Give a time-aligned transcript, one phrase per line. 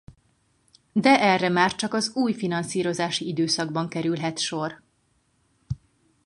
[0.93, 4.81] De erre már csak az új finanszírozási időszakban kerülhet sor.